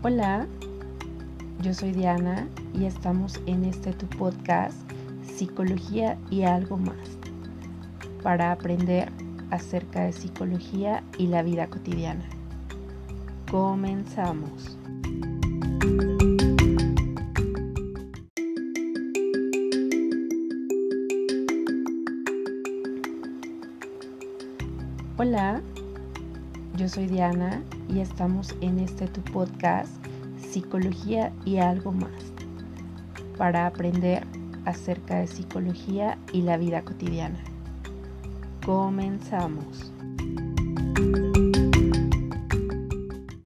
[0.00, 0.46] Hola,
[1.60, 4.76] yo soy Diana y estamos en este tu podcast
[5.24, 6.94] Psicología y algo más
[8.22, 9.10] para aprender
[9.50, 12.24] acerca de psicología y la vida cotidiana.
[13.50, 14.78] Comenzamos.
[25.16, 25.60] Hola,
[26.78, 29.90] yo soy Diana y estamos en este tu podcast
[30.38, 32.12] Psicología y algo más
[33.36, 34.24] para aprender
[34.64, 37.42] acerca de psicología y la vida cotidiana.
[38.64, 39.92] Comenzamos.